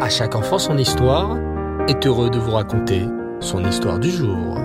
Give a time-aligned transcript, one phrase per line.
[0.00, 1.38] À chaque enfant son histoire
[1.88, 3.06] est heureux de vous raconter
[3.38, 4.58] son histoire du jour.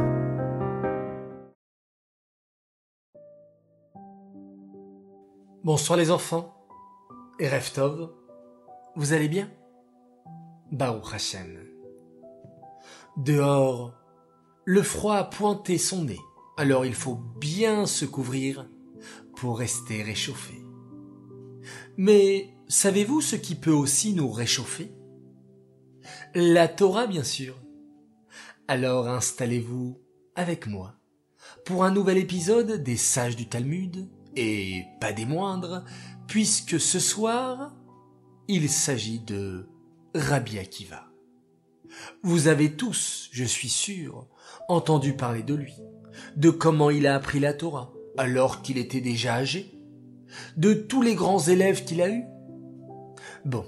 [5.63, 6.55] Bonsoir les enfants.
[7.39, 7.47] Et
[8.96, 9.52] vous allez bien?
[10.71, 11.59] Baruch Hashem.
[13.16, 13.93] Dehors,
[14.66, 16.20] le froid a pointé son nez,
[16.57, 18.68] alors il faut bien se couvrir
[19.38, 20.55] pour rester réchauffé.
[21.98, 24.91] Mais savez-vous ce qui peut aussi nous réchauffer?
[26.36, 27.57] La Torah, bien sûr.
[28.68, 30.00] Alors installez-vous
[30.36, 30.93] avec moi
[31.65, 35.83] pour un nouvel épisode des Sages du Talmud, et pas des moindres,
[36.28, 37.75] puisque ce soir,
[38.47, 39.67] il s'agit de
[40.14, 41.08] Rabbi Akiva.
[42.22, 44.27] Vous avez tous, je suis sûr,
[44.67, 45.73] entendu parler de lui,
[46.36, 49.80] de comment il a appris la Torah, alors qu'il était déjà âgé,
[50.58, 52.25] de tous les grands élèves qu'il a eus.
[53.45, 53.66] Bon,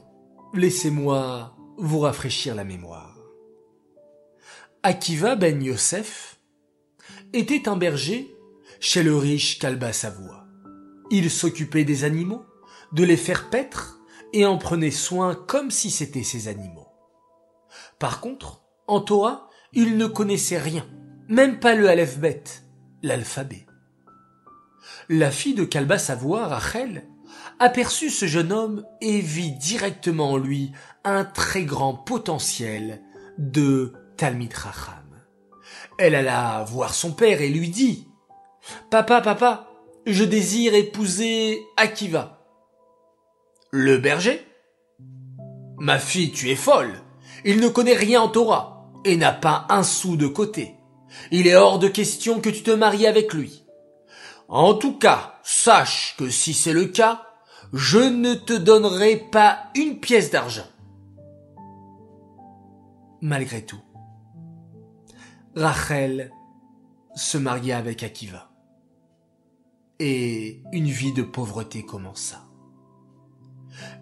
[0.53, 3.17] laissez-moi vous rafraîchir la mémoire.
[4.83, 6.39] Akiva ben Yosef
[7.33, 8.35] était un berger
[8.79, 10.45] chez le riche Kalba Savoie.
[11.11, 12.45] Il s'occupait des animaux,
[12.93, 13.99] de les faire paître,
[14.33, 16.87] et en prenait soin comme si c'étaient ses animaux.
[17.99, 20.87] Par contre, en Torah, il ne connaissait rien,
[21.27, 22.43] même pas le Aleph-Bet,
[23.03, 23.65] l'alphabet.
[25.09, 27.07] La fille de Kalba Savoie, Rachel,
[27.59, 30.71] aperçut ce jeune homme et vit directement en lui
[31.03, 33.01] un très grand potentiel
[33.37, 34.95] de Talmid Racham.
[35.97, 38.07] Elle alla voir son père et lui dit
[38.89, 39.67] Papa, papa,
[40.05, 42.45] je désire épouser Akiva.
[43.71, 44.45] Le berger
[45.77, 46.93] Ma fille, tu es folle.
[47.45, 50.75] Il ne connaît rien en Torah et n'a pas un sou de côté.
[51.31, 53.63] Il est hors de question que tu te maries avec lui.
[54.47, 57.23] En tout cas, sache que si c'est le cas,
[57.73, 60.67] je ne te donnerai pas une pièce d'argent.
[63.21, 63.81] Malgré tout,
[65.55, 66.31] Rachel
[67.15, 68.49] se maria avec Akiva.
[69.99, 72.43] Et une vie de pauvreté commença.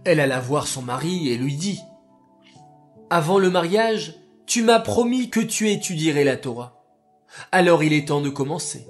[0.05, 1.81] Elle alla voir son mari et lui dit
[3.09, 4.15] Avant le mariage,
[4.45, 6.81] tu m'as promis que tu étudierais la Torah.
[7.51, 8.87] Alors il est temps de commencer.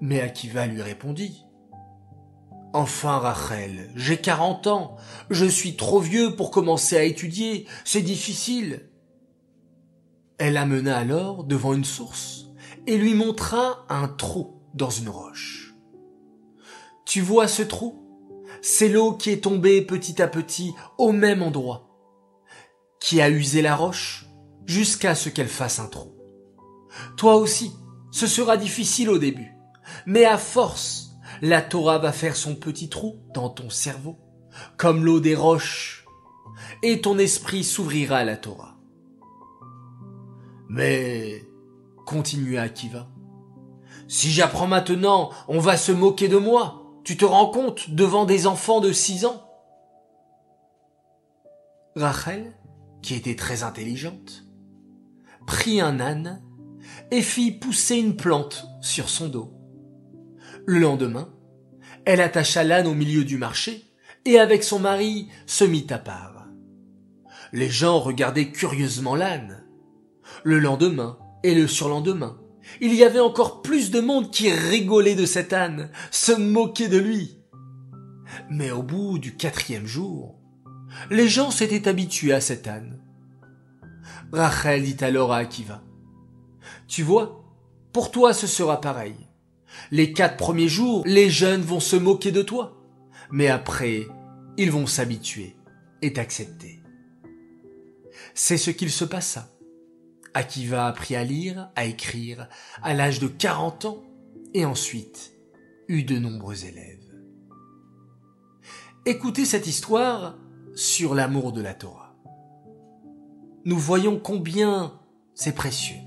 [0.00, 1.44] Mais Akiva lui répondit
[2.74, 4.96] Enfin, Rachel, j'ai quarante ans,
[5.30, 8.90] je suis trop vieux pour commencer à étudier, c'est difficile.
[10.36, 12.46] Elle amena alors devant une source
[12.86, 15.74] et lui montra un trou dans une roche.
[17.06, 18.04] Tu vois ce trou?
[18.60, 21.88] C'est l'eau qui est tombée petit à petit au même endroit,
[23.00, 24.26] qui a usé la roche
[24.66, 26.14] jusqu'à ce qu'elle fasse un trou.
[27.16, 27.72] Toi aussi,
[28.10, 29.54] ce sera difficile au début,
[30.06, 31.07] mais à force,
[31.42, 34.18] la Torah va faire son petit trou dans ton cerveau,
[34.76, 36.04] comme l'eau des roches,
[36.82, 38.76] et ton esprit s'ouvrira à la Torah.
[40.68, 41.44] Mais,
[42.04, 43.08] continua Akiva,
[44.08, 46.84] si j'apprends maintenant, on va se moquer de moi.
[47.04, 49.44] Tu te rends compte devant des enfants de six ans?
[51.94, 52.54] Rachel,
[53.02, 54.44] qui était très intelligente,
[55.46, 56.42] prit un âne
[57.10, 59.57] et fit pousser une plante sur son dos.
[60.68, 61.30] Le lendemain,
[62.04, 63.90] elle attacha l'âne au milieu du marché
[64.26, 66.46] et avec son mari se mit à part.
[67.54, 69.64] Les gens regardaient curieusement l'âne.
[70.44, 72.38] Le lendemain et le surlendemain,
[72.82, 76.98] il y avait encore plus de monde qui rigolait de cet âne, se moquait de
[76.98, 77.40] lui.
[78.50, 80.38] Mais au bout du quatrième jour,
[81.08, 83.00] les gens s'étaient habitués à cet âne.
[84.34, 85.82] Rachel dit alors à Akiva,
[86.88, 87.42] Tu vois,
[87.94, 89.27] pour toi ce sera pareil.
[89.90, 92.76] Les quatre premiers jours, les jeunes vont se moquer de toi,
[93.30, 94.06] mais après,
[94.56, 95.56] ils vont s'habituer
[96.02, 96.82] et t'accepter.
[98.34, 99.50] C'est ce qu'il se passa.
[100.34, 102.48] Akiva apprit à lire, à écrire,
[102.82, 104.04] à l'âge de 40 ans,
[104.54, 105.32] et ensuite
[105.88, 106.98] eut de nombreux élèves.
[109.06, 110.36] Écoutez cette histoire
[110.74, 112.14] sur l'amour de la Torah.
[113.64, 115.00] Nous voyons combien
[115.34, 116.00] c'est précieux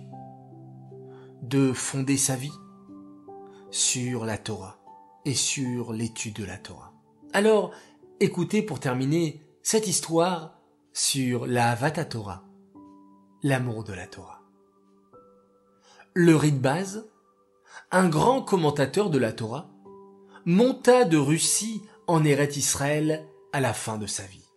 [1.42, 2.52] de fonder sa vie
[3.72, 4.78] sur la Torah
[5.26, 6.94] et sur l'étude de la Torah.
[7.34, 7.72] Alors,
[8.20, 10.60] écoutez pour terminer cette histoire
[10.94, 12.44] sur la Havata Torah,
[13.44, 14.42] l'amour de la Torah.
[16.14, 17.06] Le Ritbaz,
[17.92, 19.70] un grand commentateur de la Torah,
[20.46, 24.50] monta de Russie en Eret Israël à la fin de sa vie.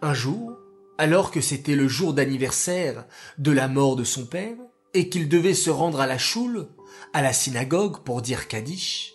[0.00, 0.56] Un jour,
[0.96, 3.06] alors que c'était le jour d'anniversaire
[3.36, 4.56] de la mort de son père,
[4.94, 6.68] et qu'il devait se rendre à la choule,
[7.12, 9.14] à la synagogue pour dire Kaddish,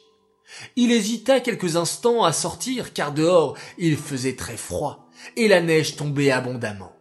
[0.75, 5.95] Il hésita quelques instants à sortir car dehors il faisait très froid et la neige
[5.95, 6.93] tombait abondamment.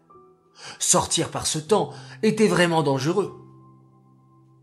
[0.78, 1.92] Sortir par ce temps
[2.22, 3.40] était vraiment dangereux.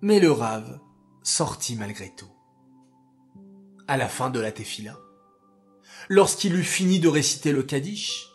[0.02, 0.80] Mais le rave
[1.24, 2.32] sortit malgré tout.
[3.88, 4.98] À la fin de la tefila,
[6.10, 8.28] lorsqu'il eut fini de réciter le Kaddish,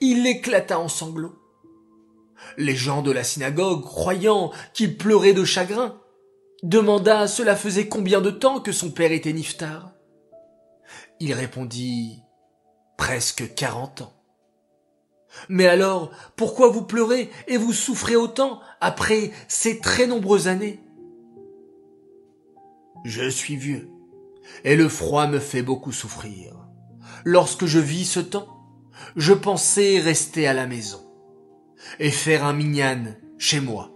[0.00, 1.36] il éclata en sanglots.
[2.56, 6.00] Les gens de la synagogue, croyant qu'il pleurait de chagrin,
[6.62, 9.92] demanda cela faisait combien de temps que son père était niftar?
[11.20, 12.22] Il répondit
[12.96, 14.12] presque quarante ans.
[15.48, 20.80] Mais alors, pourquoi vous pleurez et vous souffrez autant après ces très nombreuses années?
[23.04, 23.90] Je suis vieux,
[24.64, 26.56] et le froid me fait beaucoup souffrir.
[27.24, 28.48] Lorsque je vis ce temps,
[29.16, 31.00] je pensais rester à la maison
[32.00, 33.92] et faire un minyan chez moi,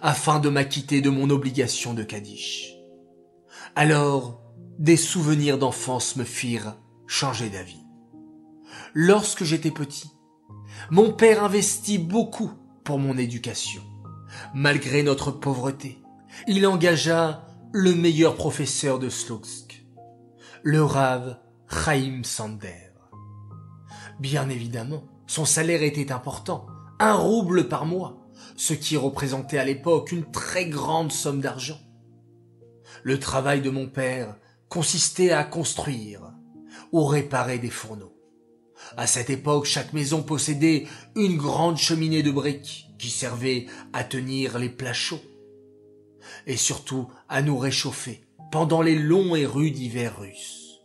[0.00, 2.74] afin de m'acquitter de mon obligation de Kaddish.
[3.74, 4.40] Alors,
[4.78, 7.84] des souvenirs d'enfance me firent changer d'avis.
[8.94, 10.10] Lorsque j'étais petit,
[10.90, 12.52] mon père investit beaucoup
[12.84, 13.82] pour mon éducation.
[14.54, 16.02] Malgré notre pauvreté,
[16.46, 19.84] il engagea le meilleur professeur de Slutsk,
[20.62, 22.92] le Rav Chaim Sander.
[24.20, 26.66] Bien évidemment, son salaire était important,
[26.98, 28.21] un rouble par mois,
[28.56, 31.80] ce qui représentait à l'époque une très grande somme d'argent.
[33.02, 34.36] Le travail de mon père
[34.68, 36.32] consistait à construire
[36.92, 38.16] ou réparer des fourneaux.
[38.96, 44.58] À cette époque, chaque maison possédait une grande cheminée de briques qui servait à tenir
[44.58, 45.22] les plats chauds
[46.46, 50.80] et surtout à nous réchauffer pendant les longs et rudes hivers russes.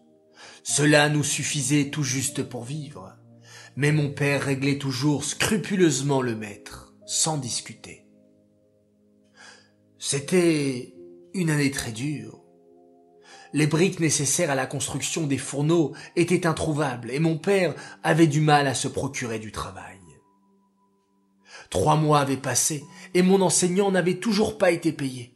[0.64, 3.14] Cela nous suffisait tout juste pour vivre,
[3.76, 8.06] mais mon père réglait toujours scrupuleusement le maître, sans discuter.
[9.98, 10.94] C'était
[11.34, 12.44] une année très dure,
[13.54, 17.74] les briques nécessaires à la construction des fourneaux étaient introuvables et mon père
[18.04, 19.98] avait du mal à se procurer du travail.
[21.70, 22.84] Trois mois avaient passé
[23.14, 25.34] et mon enseignant n'avait toujours pas été payé.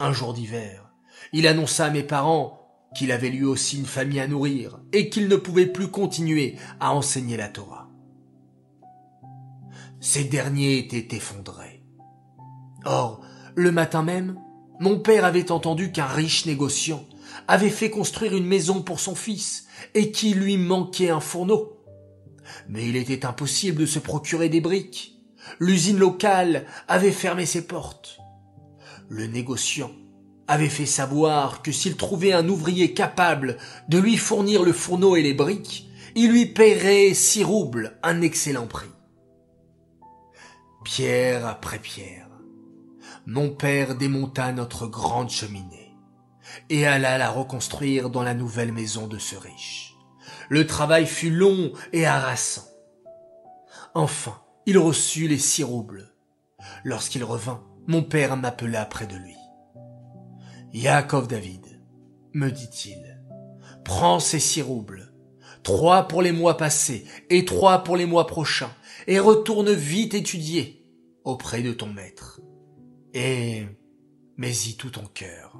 [0.00, 0.90] Un jour d'hiver,
[1.32, 2.60] il annonça à mes parents
[2.96, 6.94] qu'il avait lui aussi une famille à nourrir et qu'il ne pouvait plus continuer à
[6.94, 7.85] enseigner la Torah.
[10.08, 11.82] Ces derniers étaient effondrés.
[12.84, 13.22] Or,
[13.56, 14.38] le matin même,
[14.78, 17.04] mon père avait entendu qu'un riche négociant
[17.48, 21.82] avait fait construire une maison pour son fils et qu'il lui manquait un fourneau.
[22.68, 25.18] Mais il était impossible de se procurer des briques.
[25.58, 28.20] L'usine locale avait fermé ses portes.
[29.08, 29.90] Le négociant
[30.46, 33.56] avait fait savoir que s'il trouvait un ouvrier capable
[33.88, 38.68] de lui fournir le fourneau et les briques, il lui paierait six roubles, un excellent
[38.68, 38.86] prix.
[40.86, 42.28] Pierre après pierre,
[43.26, 45.92] mon père démonta notre grande cheminée
[46.70, 49.96] et alla la reconstruire dans la nouvelle maison de ce riche.
[50.48, 52.68] Le travail fut long et harassant.
[53.96, 56.14] Enfin, il reçut les six roubles.
[56.84, 59.36] Lorsqu'il revint, mon père m'appela près de lui.
[60.72, 61.82] Yaakov David,
[62.32, 63.20] me dit-il,
[63.84, 65.05] prends ces six roubles,
[65.66, 68.70] trois pour les mois passés et trois pour les mois prochains,
[69.08, 70.86] et retourne vite étudier
[71.24, 72.40] auprès de ton maître.
[73.14, 73.66] Et
[74.36, 75.58] mets-y tout ton cœur.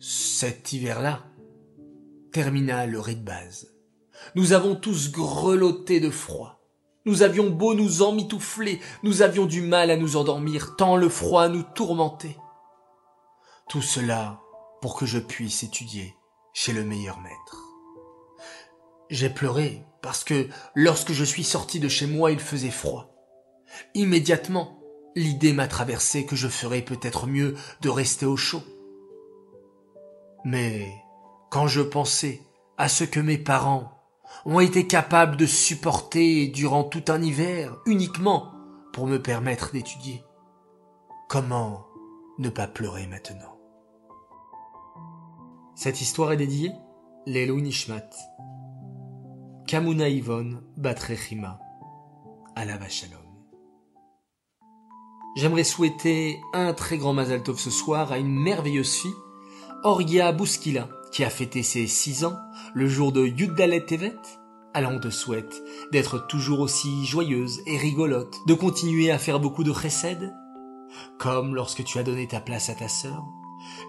[0.00, 1.22] Cet hiver-là
[2.32, 3.72] termina le rite de base.
[4.34, 6.66] Nous avons tous grelotté de froid.
[7.04, 11.48] Nous avions beau nous emmitoufler, nous avions du mal à nous endormir, tant le froid
[11.48, 12.36] nous tourmentait.
[13.68, 14.40] Tout cela
[14.82, 16.16] pour que je puisse étudier
[16.54, 17.63] chez le meilleur maître.
[19.10, 23.14] J'ai pleuré parce que lorsque je suis sorti de chez moi il faisait froid.
[23.94, 24.78] Immédiatement,
[25.16, 28.62] l'idée m'a traversé que je ferais peut-être mieux de rester au chaud.
[30.44, 30.92] Mais
[31.50, 32.42] quand je pensais
[32.76, 33.92] à ce que mes parents
[34.44, 38.52] ont été capables de supporter durant tout un hiver uniquement
[38.92, 40.22] pour me permettre d'étudier,
[41.28, 41.86] comment
[42.38, 43.58] ne pas pleurer maintenant?
[45.76, 46.72] Cette histoire est dédiée
[47.26, 48.10] Lelo Nishmat,
[49.66, 51.58] Kamuna Ivon Batrechima,
[52.54, 53.18] Alava Shalom.
[55.36, 59.14] J'aimerais souhaiter un très grand Mazal Tov ce soir à une merveilleuse fille
[59.82, 62.36] Orgia Bouskila, qui a fêté ses six ans
[62.74, 64.12] le jour de Yuddalet Tevet,
[64.74, 69.64] alors on te souhaite d'être toujours aussi joyeuse et rigolote, de continuer à faire beaucoup
[69.64, 70.34] de chesed,
[71.18, 73.24] comme lorsque tu as donné ta place à ta sœur,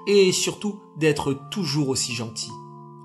[0.07, 2.51] et surtout d'être toujours aussi gentil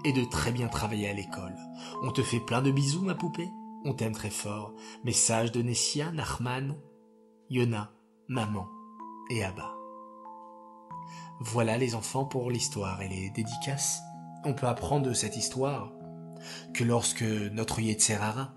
[0.05, 1.57] et de très bien travailler à l'école.
[2.03, 3.49] On te fait plein de bisous, ma poupée.
[3.85, 4.75] On t'aime très fort.
[5.05, 6.77] Message de Nessia, Nachman,
[7.49, 7.93] Yona,
[8.29, 8.69] maman
[9.31, 9.75] et Abba.
[11.41, 14.01] Voilà les enfants pour l'histoire et les dédicaces.
[14.45, 15.93] On peut apprendre de cette histoire
[16.75, 18.55] que lorsque notre Yetzerara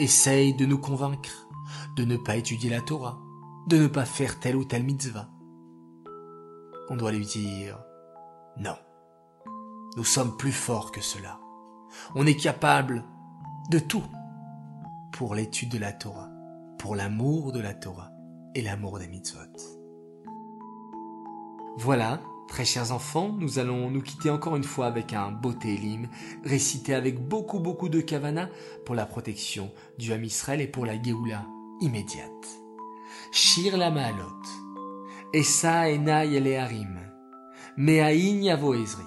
[0.00, 1.48] essaye de nous convaincre
[1.96, 3.20] de ne pas étudier la Torah,
[3.68, 5.28] de ne pas faire telle ou telle mitzvah,
[6.90, 7.78] on doit lui dire
[8.56, 8.76] non.
[9.96, 11.38] Nous sommes plus forts que cela.
[12.16, 13.04] On est capable
[13.70, 14.02] de tout
[15.12, 16.28] pour l'étude de la Torah,
[16.78, 18.10] pour l'amour de la Torah
[18.56, 19.38] et l'amour des mitzvot.
[21.76, 26.08] Voilà, très chers enfants, nous allons nous quitter encore une fois avec un beau Télim,
[26.44, 28.48] récité avec beaucoup beaucoup de kavana
[28.84, 31.46] pour la protection du Ham Israël et pour la Géoula
[31.80, 32.60] immédiate.
[33.30, 34.42] Shir la Maalot,
[35.32, 36.98] Esa Enay Eleharim,
[37.76, 39.04] Me'ain Yavo Ezri,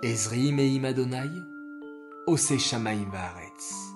[0.00, 1.28] Ezri Me'im Adonai,
[2.28, 3.94] Ose Shamaim Vaaretz,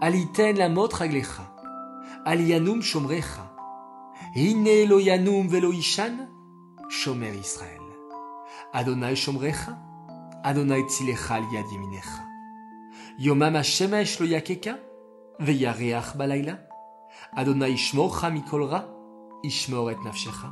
[0.00, 1.52] Aliten la Mot Raglecha,
[2.24, 3.52] Alianum Shomrecha,
[4.34, 5.46] Hine lo Yanum
[6.88, 7.82] Shomer Israël.
[8.72, 9.76] Adonai Shomrecha,
[10.42, 12.24] Adonai Tzilecha Yeminecha.
[13.18, 14.78] Yomam HaShemesh lo Yakeka,
[15.38, 16.60] Veyareach balayla.
[17.36, 18.88] Adonai Ishmorcha mikol ra,
[19.44, 20.50] Ishmor et nafshecha.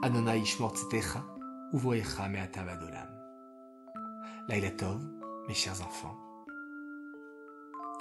[0.00, 1.24] Adonai Ishmor tzetecha,
[1.74, 3.11] Uvoecha me'ata vadolam.
[4.48, 5.00] Laila Tov,
[5.46, 6.16] mes chers enfants.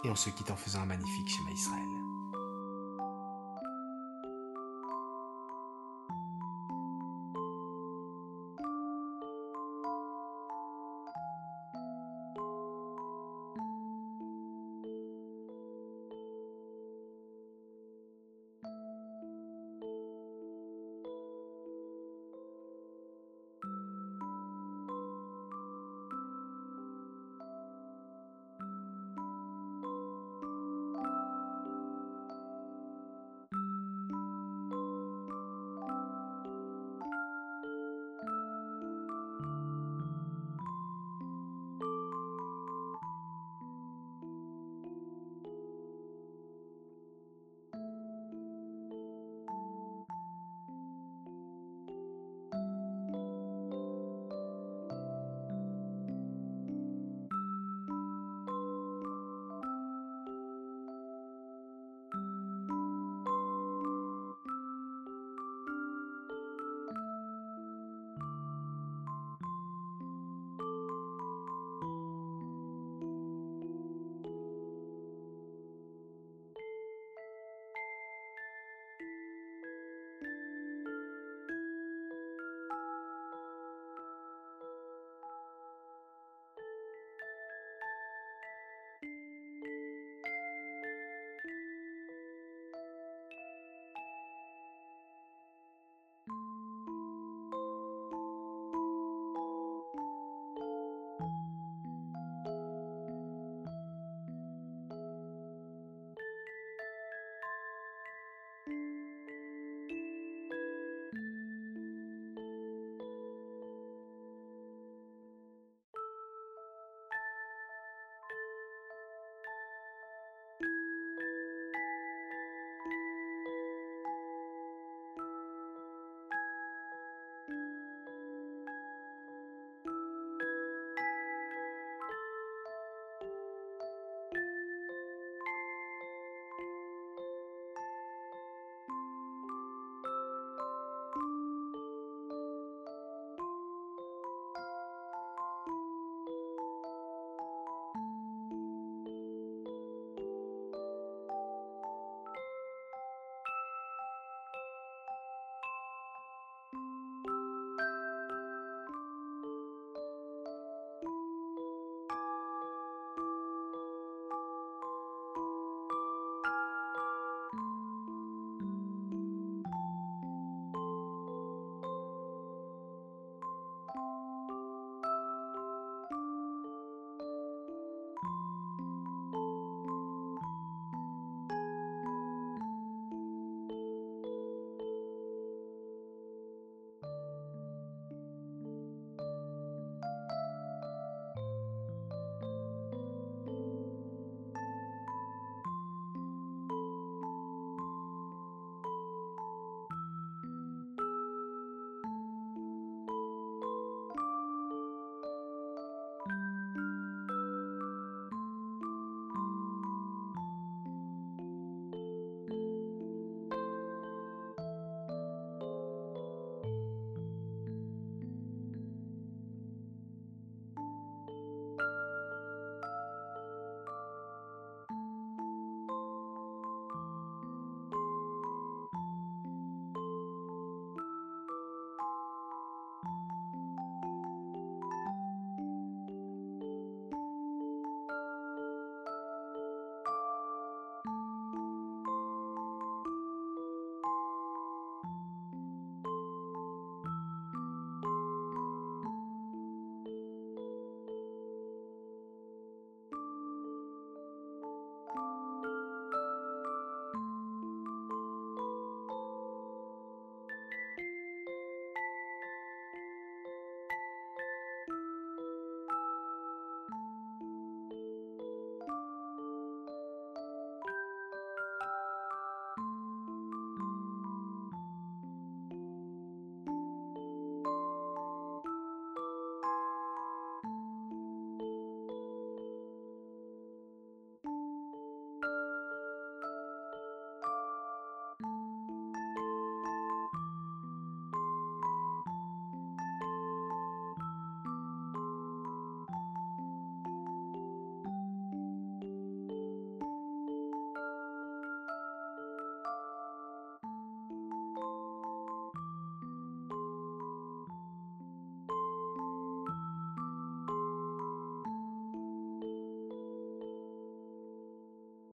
[0.04, 1.91] Et on se quitte en faisant un magnifique schéma Israël.